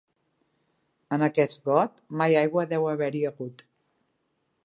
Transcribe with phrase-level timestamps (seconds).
[1.17, 3.65] En aquest got mai aigua deu haver-hi hagut.